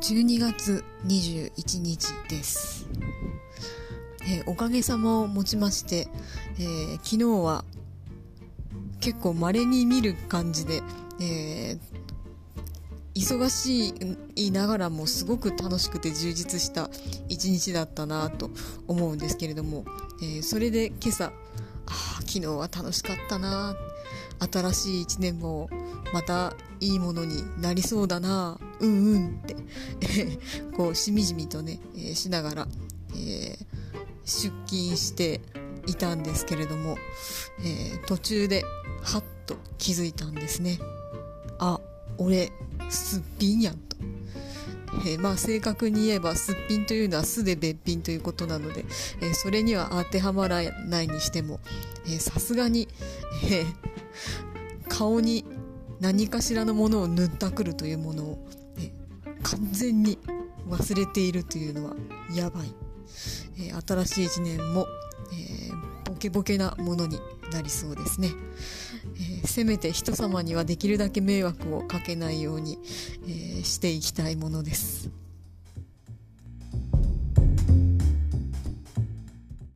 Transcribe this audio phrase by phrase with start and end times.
[0.00, 2.86] 12月21日です、
[4.22, 6.06] えーおかげさまをもちまして、
[6.60, 7.64] えー昨日は
[9.00, 10.82] 結構稀に見る感じで、
[11.20, 11.78] えー
[13.16, 13.92] 忙し
[14.36, 16.88] いながらもすごく楽しくて充実した
[17.28, 18.50] 一日だったなと
[18.86, 19.84] 思うんですけれども、
[20.22, 21.32] えそれで今朝
[22.28, 23.74] 昨日は楽しかったな。
[24.52, 25.68] 新しい一年も
[26.12, 28.58] またいいものになりそうだな。
[28.80, 29.56] うんうんって、
[30.76, 32.68] こうしみじみとね、えーしながら、
[33.14, 33.66] えー
[34.26, 35.40] 出勤して
[35.86, 36.98] いたんですけれども、
[37.60, 38.62] えー途中で
[39.02, 40.78] はっと気づいたんですね。
[41.58, 41.80] あ
[42.18, 42.52] 俺
[42.90, 43.96] すっぴんやんと。
[45.04, 48.84] えーまあ正確に言えばすっぴんというのは素でべっぴんということなので、
[49.20, 51.60] えーそれには当てはまらないにしても
[52.18, 52.88] さすがに、
[53.44, 53.66] えー
[54.88, 55.44] 顔に
[56.00, 58.92] 何かしらのものを塗ったくるというものを、え
[59.42, 60.18] 完全に
[60.68, 61.94] 忘れているというのは
[62.34, 62.74] やばい、
[63.60, 64.86] え新しい一年も、
[65.32, 65.87] えー
[66.18, 67.18] ケボケなものに
[67.52, 68.30] なりそうですね、
[69.16, 72.78] えーせめて人様にはできるだけ迷惑をかけないように、
[73.24, 75.10] えーしていきたいものです。